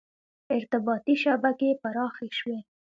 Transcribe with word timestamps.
•ارتباطي 0.55 1.15
شبکې 1.23 1.69
پراخې 1.81 2.27
شوې. 2.39 2.59